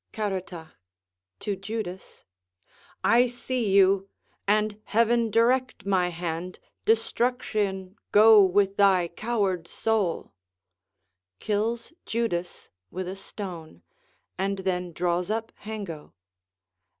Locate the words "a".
13.07-13.15